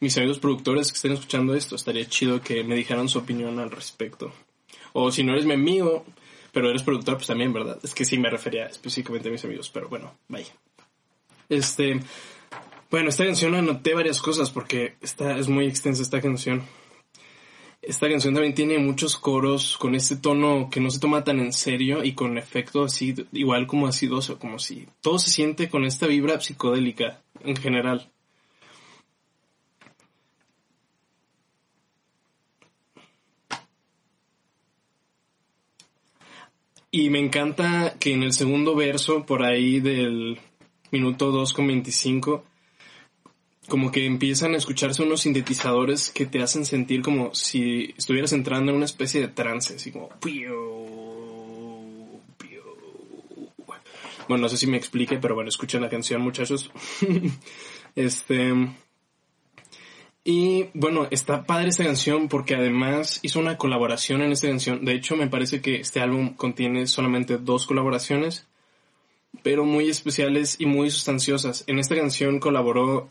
[0.01, 3.71] Mis amigos productores que estén escuchando esto, estaría chido que me dijeran su opinión al
[3.71, 4.33] respecto.
[4.93, 6.05] O si no eres mi amigo,
[6.51, 7.79] pero eres productor, pues también, ¿verdad?
[7.85, 10.53] Es que sí me refería específicamente a mis amigos, pero bueno, vaya.
[11.49, 12.01] Este,
[12.91, 16.63] bueno, esta canción anoté varias cosas porque esta, es muy extensa esta canción.
[17.83, 21.53] Esta canción también tiene muchos coros con este tono que no se toma tan en
[21.53, 26.07] serio y con efecto así, igual como acidoso, como si todo se siente con esta
[26.07, 28.11] vibra psicodélica en general.
[36.91, 40.39] Y me encanta que en el segundo verso, por ahí del
[40.93, 42.45] minuto 2 con 25,
[43.69, 48.71] como que empiezan a escucharse unos sintetizadores que te hacen sentir como si estuvieras entrando
[48.71, 50.11] en una especie de trance, así como...
[54.27, 56.71] Bueno, no sé si me explique, pero bueno, escuchen la canción, muchachos.
[57.97, 58.53] este...
[60.27, 64.83] Y bueno, está padre esta canción porque además hizo una colaboración en esta canción.
[64.83, 68.47] De hecho, me parece que este álbum contiene solamente dos colaboraciones,
[69.43, 71.65] pero muy especiales y muy sustanciosas.
[71.67, 73.11] En esta canción colaboró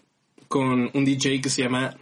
[0.53, 1.97] con un DJ que se llama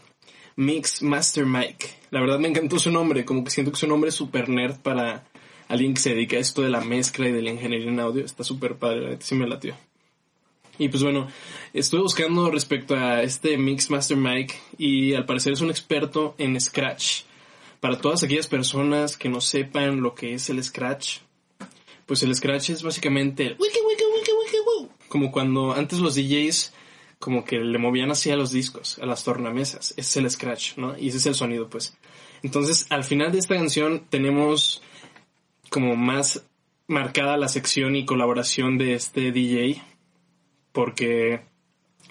[0.57, 1.87] Mix Master Mike.
[2.09, 4.75] La verdad me encantó su nombre, como que siento que es un nombre super nerd
[4.81, 5.23] para
[5.69, 8.25] alguien que se dedica a esto de la mezcla y de la ingeniería en audio.
[8.25, 9.73] Está súper padre, la neta sí me latió.
[10.77, 11.29] Y pues bueno,
[11.71, 16.59] estuve buscando respecto a este Mix Master Mike y al parecer es un experto en
[16.59, 17.21] Scratch.
[17.79, 21.19] Para todas aquellas personas que no sepan lo que es el Scratch,
[22.05, 26.73] pues el Scratch es básicamente el wiki, wiki, wiki, wiki, como cuando antes los DJs
[27.21, 29.91] como que le movían así a los discos, a las tornamesas.
[29.91, 30.97] Ese es el Scratch, ¿no?
[30.97, 31.95] Y ese es el sonido, pues.
[32.43, 34.81] Entonces, al final de esta canción tenemos
[35.69, 36.43] como más
[36.87, 39.81] marcada la sección y colaboración de este DJ
[40.71, 41.41] porque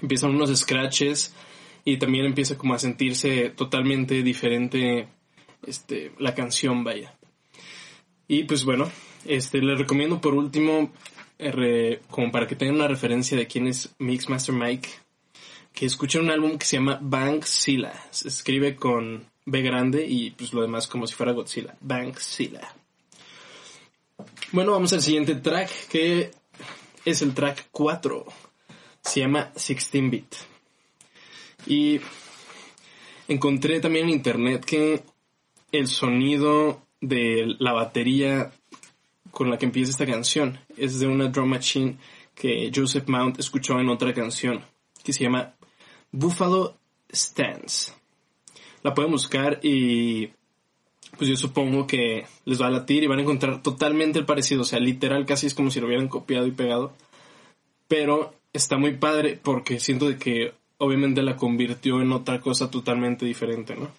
[0.00, 1.34] empiezan unos scratches
[1.84, 5.08] y también empieza como a sentirse totalmente diferente
[5.66, 7.14] este, la canción, vaya.
[8.28, 8.90] Y pues bueno,
[9.24, 10.92] este, les recomiendo por último,
[12.10, 14.88] como para que tengan una referencia de quién es Mixmaster Mike,
[15.72, 17.00] que escuchen un álbum que se llama
[17.44, 17.92] Silla.
[18.10, 21.76] Se escribe con B grande y pues lo demás como si fuera Godzilla.
[22.18, 22.74] Silla.
[24.52, 26.30] Bueno, vamos al siguiente track, que
[27.04, 28.26] es el track 4
[29.02, 30.34] se llama 16-bit.
[31.66, 32.00] Y
[33.28, 35.02] encontré también en internet que
[35.72, 38.52] el sonido de la batería
[39.30, 41.96] con la que empieza esta canción es de una drum machine
[42.34, 44.64] que Joseph Mount escuchó en otra canción
[45.02, 45.54] que se llama
[46.10, 46.76] Buffalo
[47.12, 47.92] Stance.
[48.82, 50.30] La pueden buscar y
[51.18, 54.62] pues yo supongo que les va a latir y van a encontrar totalmente el parecido,
[54.62, 56.92] o sea, literal casi es como si lo hubieran copiado y pegado.
[57.88, 63.26] Pero está muy padre porque siento de que obviamente la convirtió en otra cosa totalmente
[63.26, 63.90] diferente, ¿no?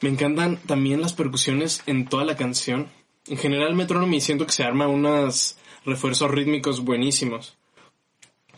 [0.00, 2.88] Me encantan también las percusiones en toda la canción.
[3.30, 7.56] En general Metronomy siento que se arma unos refuerzos rítmicos buenísimos.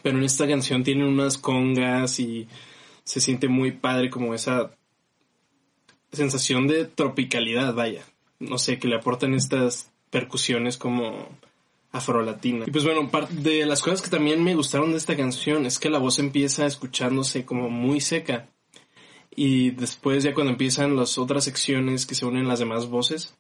[0.03, 2.49] Pero en esta canción tiene unas congas y
[3.05, 4.71] se siente muy padre como esa
[6.11, 8.03] sensación de tropicalidad, vaya.
[8.39, 11.29] No sé, que le aportan estas percusiones como
[11.93, 12.65] afrolatina.
[12.67, 15.79] Y pues bueno, parte de las cosas que también me gustaron de esta canción es
[15.79, 18.49] que la voz empieza escuchándose como muy seca.
[19.37, 23.35] Y después ya cuando empiezan las otras secciones que se unen las demás voces,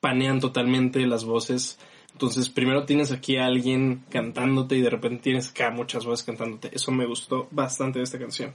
[0.00, 1.78] panean totalmente las voces.
[2.12, 6.70] Entonces primero tienes aquí a alguien cantándote y de repente tienes acá muchas voces cantándote.
[6.74, 8.54] Eso me gustó bastante de esta canción.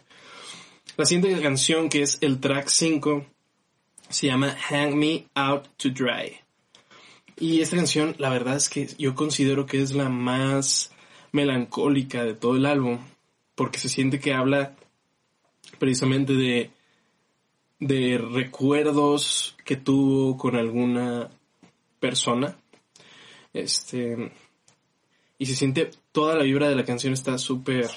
[0.97, 3.25] La siguiente canción que es el track 5
[4.09, 6.37] se llama Hang Me Out to Dry.
[7.37, 10.91] Y esta canción, la verdad es que yo considero que es la más
[11.33, 12.99] melancólica de todo el álbum,
[13.55, 14.75] porque se siente que habla
[15.77, 16.71] precisamente de,
[17.87, 21.29] de recuerdos que tuvo con alguna
[21.99, 22.57] persona.
[23.53, 24.31] Este,
[25.37, 27.89] y se siente toda la vibra de la canción está súper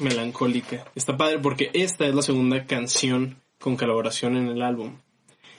[0.00, 0.84] melancólica.
[0.94, 4.98] Está padre porque esta es la segunda canción con colaboración en el álbum.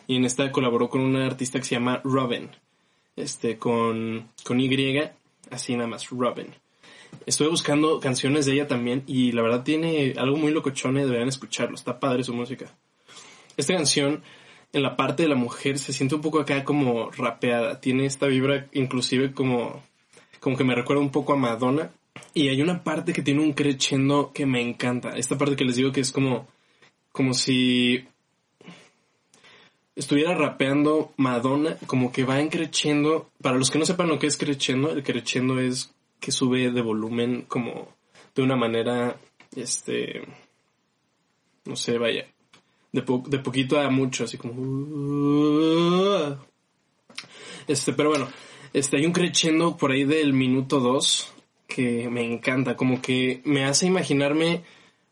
[0.07, 2.49] Y en esta colaboró con una artista que se llama Robin
[3.17, 4.99] este, con, con Y,
[5.49, 6.53] así nada más, Robin.
[7.25, 11.75] Estuve buscando canciones de ella también y la verdad tiene algo muy locochone, deberían escucharlo,
[11.75, 12.77] está padre su música.
[13.57, 14.23] Esta canción,
[14.71, 18.27] en la parte de la mujer, se siente un poco acá como rapeada, tiene esta
[18.27, 19.81] vibra inclusive como,
[20.39, 21.91] como que me recuerda un poco a Madonna.
[22.33, 25.09] Y hay una parte que tiene un crescendo que me encanta.
[25.17, 26.47] Esta parte que les digo que es como,
[27.11, 28.05] como si
[29.95, 33.29] estuviera rapeando Madonna, como que va creciendo.
[33.41, 36.81] Para los que no sepan lo que es creciendo, el creciendo es que sube de
[36.81, 37.89] volumen como
[38.35, 39.17] de una manera,
[39.55, 40.21] este,
[41.65, 42.27] no sé, vaya,
[43.01, 44.53] de, de poquito a mucho, así como...
[47.67, 48.27] Este, pero bueno,
[48.73, 51.33] Este, hay un crescendo por ahí del minuto 2
[51.67, 54.63] que me encanta, como que me hace imaginarme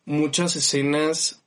[0.05, 1.43] muchas escenas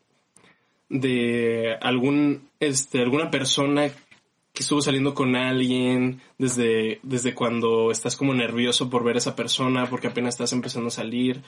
[0.88, 8.34] de algún, este, alguna persona que estuvo saliendo con alguien desde, desde cuando estás como
[8.34, 11.42] nervioso por ver a esa persona, porque apenas estás empezando a salir,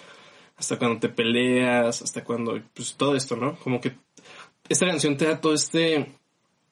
[0.57, 3.57] hasta cuando te peleas, hasta cuando, pues todo esto, ¿no?
[3.57, 3.93] Como que
[4.71, 6.07] esta canción te da todo este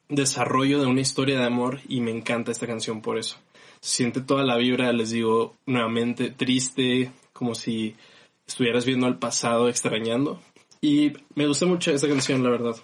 [0.09, 3.39] desarrollo de una historia de amor y me encanta esta canción por eso.
[3.81, 7.97] Siente toda la vibra, les digo nuevamente, triste, como si
[8.47, 10.41] estuvieras viendo al pasado extrañando.
[10.81, 12.77] Y me gusta mucho esta canción, la verdad.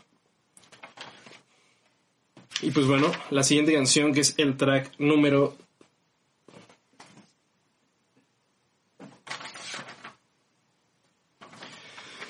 [2.61, 5.57] Y pues bueno, la siguiente canción que es el track número...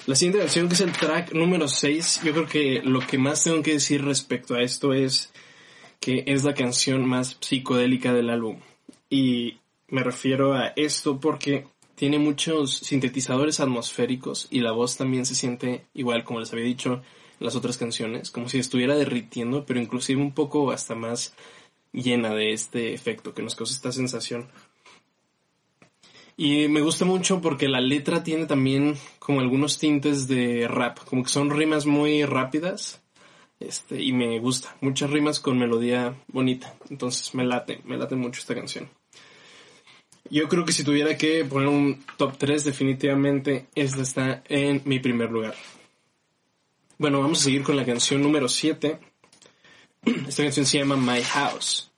[0.07, 3.43] La siguiente canción que es el track número 6, yo creo que lo que más
[3.43, 5.33] tengo que decir respecto a esto es
[5.99, 8.59] que es la canción más psicodélica del álbum.
[9.09, 15.35] Y me refiero a esto porque tiene muchos sintetizadores atmosféricos y la voz también se
[15.35, 17.03] siente igual, como les había dicho
[17.41, 21.33] en las otras canciones, como si estuviera derritiendo, pero inclusive un poco hasta más
[21.93, 24.49] llena de este efecto que nos causa esta sensación.
[26.37, 31.23] Y me gusta mucho porque la letra tiene también como algunos tintes de rap, como
[31.23, 33.01] que son rimas muy rápidas.
[33.61, 36.75] Este, y me gusta, muchas rimas con melodía bonita.
[36.91, 38.89] Entonces me late, me late mucho esta canción.
[40.29, 44.99] Yo creo que si tuviera que poner un top 3, definitivamente esta está en mi
[44.99, 45.55] primer lugar.
[46.99, 48.99] Bueno, vamos a seguir con la canción número 7.
[50.29, 51.94] Esta canción se llama My House.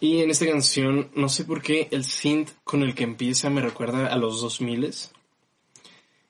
[0.00, 3.60] Y en esta canción, no sé por qué, el synth con el que empieza me
[3.60, 4.94] recuerda a los 2000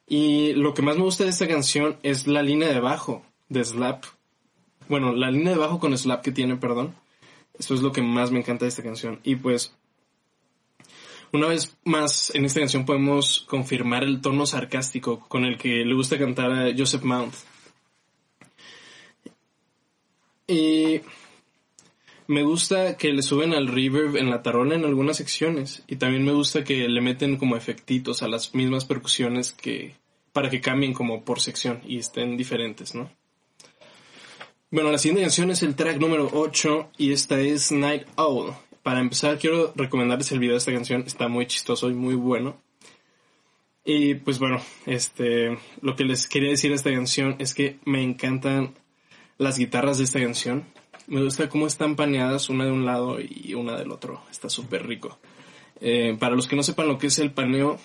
[0.09, 3.65] Y lo que más me gusta de esta canción es la línea de bajo de
[3.65, 4.05] Slap.
[4.89, 6.97] Bueno, la línea de bajo con Slap que tiene, perdón.
[7.57, 9.21] Eso es lo que más me encanta de esta canción.
[9.23, 9.73] Y pues
[11.33, 15.95] una vez más, en esta canción podemos confirmar el tono sarcástico con el que le
[15.95, 17.35] gusta cantar a Joseph Mount.
[20.49, 21.01] Y
[22.31, 25.83] me gusta que le suben al reverb en la tarola en algunas secciones.
[25.87, 29.95] Y también me gusta que le meten como efectitos a las mismas percusiones que
[30.33, 33.11] para que cambien como por sección y estén diferentes, ¿no?
[34.71, 39.01] Bueno, la siguiente canción es el track número 8 y esta es Night Owl para
[39.01, 41.05] empezar, quiero recomendarles el video de esta canción.
[41.07, 42.61] Está muy chistoso y muy bueno.
[43.85, 48.03] Y pues bueno, este, lo que les quería decir de esta canción es que me
[48.03, 48.75] encantan
[49.39, 50.65] las guitarras de esta canción.
[51.11, 54.23] Me gusta cómo están paneadas una de un lado y una del otro.
[54.31, 55.19] Está súper rico.
[55.81, 57.79] Eh, para los que no sepan lo que es el paneo,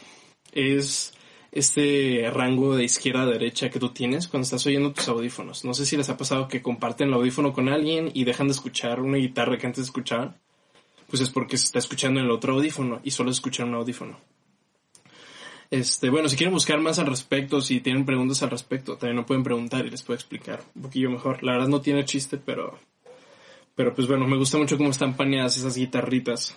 [0.54, 1.14] es
[1.52, 5.66] este rango de izquierda a derecha que tú tienes cuando estás oyendo tus audífonos.
[5.66, 8.54] No sé si les ha pasado que comparten el audífono con alguien y dejan de
[8.54, 10.36] escuchar una guitarra que antes escuchaban
[11.08, 14.20] pues es porque se está escuchando en el otro audífono y solo escuchan un audífono.
[15.72, 19.24] Este, bueno, si quieren buscar más al respecto, si tienen preguntas al respecto, también me
[19.24, 21.44] pueden preguntar y les puedo explicar un poquillo mejor.
[21.44, 22.78] La verdad no tiene chiste, pero,
[23.76, 26.56] pero pues bueno, me gusta mucho cómo están paneadas esas guitarritas.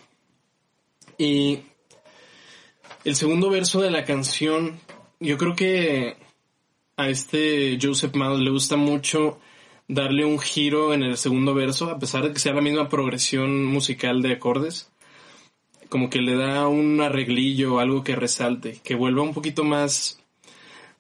[1.19, 1.61] Y
[3.05, 4.79] el segundo verso de la canción,
[5.21, 6.17] yo creo que
[6.97, 9.41] a este Joseph Mal le gusta mucho
[9.89, 13.65] darle un giro en el segundo verso, a pesar de que sea la misma progresión
[13.65, 14.91] musical de acordes,
[15.89, 20.23] como que le da un arreglillo, algo que resalte, que vuelva un poquito más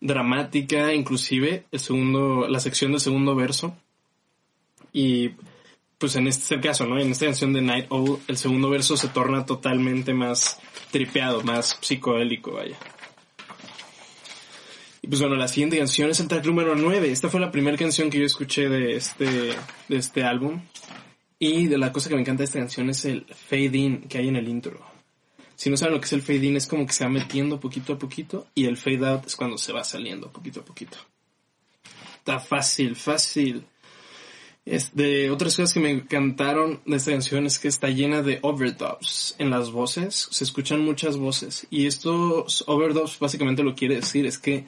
[0.00, 3.76] dramática, inclusive el segundo, la sección del segundo verso.
[4.92, 5.32] Y
[5.98, 6.98] pues en este caso, ¿no?
[6.98, 10.58] En esta canción de Night Owl, el segundo verso se torna totalmente más
[10.90, 12.78] tripeado, más psicodélico, vaya
[15.08, 17.10] pues bueno, la siguiente canción es el track número 9.
[17.10, 20.60] Esta fue la primera canción que yo escuché de este, de este álbum.
[21.38, 24.18] Y de la cosa que me encanta de esta canción es el fade in que
[24.18, 24.84] hay en el intro.
[25.54, 27.58] Si no saben lo que es el fade in, es como que se va metiendo
[27.58, 28.48] poquito a poquito.
[28.54, 30.98] Y el fade out es cuando se va saliendo poquito a poquito.
[32.18, 33.64] Está fácil, fácil.
[34.64, 38.38] Es de otras cosas que me encantaron de esta canción es que está llena de
[38.42, 40.28] overdubs en las voces.
[40.30, 41.66] Se escuchan muchas voces.
[41.70, 44.66] Y estos overdubs básicamente lo quiere decir es que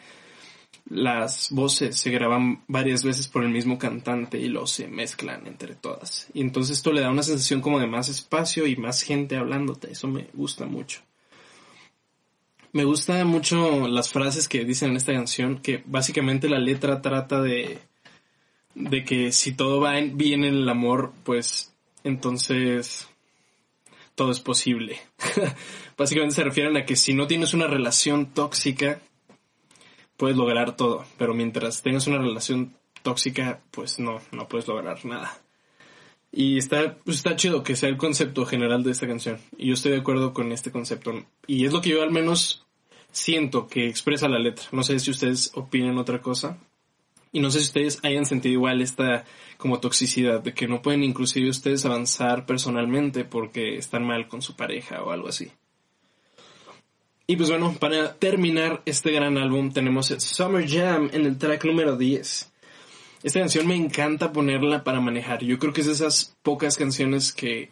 [0.91, 5.75] las voces se graban varias veces por el mismo cantante y luego se mezclan entre
[5.75, 6.29] todas.
[6.35, 9.93] Y entonces esto le da una sensación como de más espacio y más gente hablándote.
[9.93, 11.01] Eso me gusta mucho.
[12.73, 17.41] Me gusta mucho las frases que dicen en esta canción, que básicamente la letra trata
[17.41, 17.79] de,
[18.81, 21.75] de que si todo va bien en el amor, pues
[22.05, 23.09] entonces
[24.15, 24.99] todo es posible.
[25.97, 29.01] básicamente se refieren a que si no tienes una relación tóxica,
[30.17, 35.39] puedes lograr todo, pero mientras tengas una relación tóxica, pues no, no puedes lograr nada.
[36.33, 39.39] Y está, pues está chido que sea el concepto general de esta canción.
[39.59, 41.25] Y yo estoy de acuerdo con este concepto.
[41.47, 42.67] Y es lo que yo al menos
[43.11, 44.65] siento que expresa la letra.
[44.73, 46.59] No sé si ustedes opinen otra cosa.
[47.33, 49.25] Y no sé si ustedes hayan sentido igual esta
[49.57, 54.57] como toxicidad de que no pueden inclusive ustedes avanzar personalmente porque están mal con su
[54.57, 55.51] pareja o algo así.
[57.27, 61.97] Y pues bueno, para terminar este gran álbum tenemos Summer Jam en el track número
[61.97, 62.53] 10.
[63.23, 65.45] Esta canción me encanta ponerla para manejar.
[65.45, 67.71] Yo creo que es de esas pocas canciones que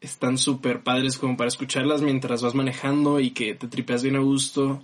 [0.00, 4.20] están súper padres como para escucharlas mientras vas manejando y que te tripeas bien a
[4.20, 4.82] gusto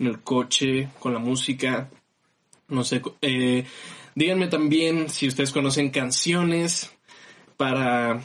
[0.00, 1.90] en el coche, con la música.
[2.70, 3.64] No sé, eh,
[4.14, 6.90] díganme también si ustedes conocen canciones
[7.56, 8.22] para,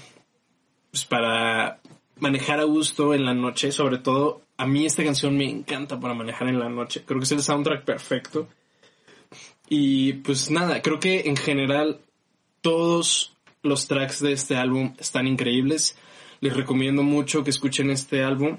[0.92, 1.82] pues para
[2.18, 6.14] manejar a gusto en la noche, sobre todo a mí esta canción me encanta para
[6.14, 7.04] manejar en la noche.
[7.06, 8.48] Creo que es el soundtrack perfecto.
[9.68, 12.00] Y pues nada, creo que en general
[12.62, 15.98] todos los tracks de este álbum están increíbles.
[16.40, 18.58] Les recomiendo mucho que escuchen este álbum.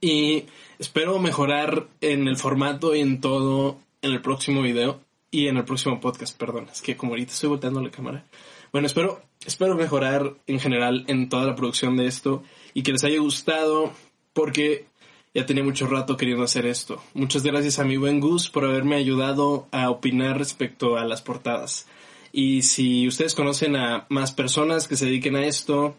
[0.00, 0.44] Y
[0.78, 5.64] espero mejorar en el formato y en todo en el próximo video y en el
[5.64, 6.68] próximo podcast, perdón.
[6.72, 8.24] Es que como ahorita estoy volteando la cámara.
[8.72, 12.42] Bueno, espero, espero mejorar en general en toda la producción de esto
[12.74, 13.92] y que les haya gustado
[14.32, 14.86] porque
[15.34, 17.02] ya tenía mucho rato queriendo hacer esto.
[17.14, 21.86] Muchas gracias a mi buen Gus por haberme ayudado a opinar respecto a las portadas.
[22.32, 25.96] Y si ustedes conocen a más personas que se dediquen a esto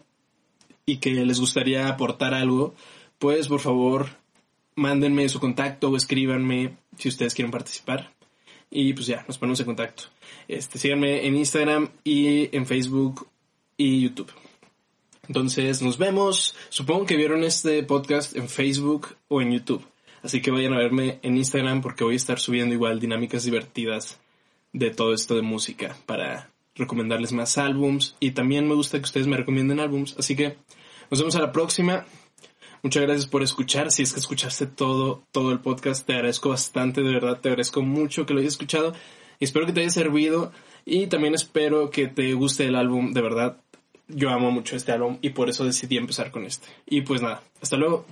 [0.86, 2.74] y que les gustaría aportar algo,
[3.18, 4.19] pues por favor
[4.80, 8.12] mándenme su contacto o escríbanme si ustedes quieren participar.
[8.70, 10.04] Y pues ya, nos ponemos en contacto.
[10.48, 13.28] Este, síganme en Instagram y en Facebook
[13.76, 14.32] y YouTube.
[15.28, 16.56] Entonces nos vemos.
[16.70, 19.84] Supongo que vieron este podcast en Facebook o en YouTube.
[20.22, 24.18] Así que vayan a verme en Instagram porque voy a estar subiendo igual dinámicas divertidas
[24.72, 28.16] de todo esto de música para recomendarles más álbums.
[28.18, 30.16] Y también me gusta que ustedes me recomienden álbums.
[30.18, 30.56] Así que
[31.10, 32.06] nos vemos a la próxima.
[32.82, 33.90] Muchas gracias por escuchar.
[33.90, 37.82] Si es que escuchaste todo, todo el podcast, te agradezco bastante, de verdad, te agradezco
[37.82, 38.94] mucho que lo hayas escuchado.
[39.38, 40.52] Espero que te haya servido.
[40.84, 43.58] Y también espero que te guste el álbum, de verdad
[44.12, 46.68] yo amo mucho este álbum y por eso decidí empezar con este.
[46.86, 48.04] Y pues nada, hasta luego.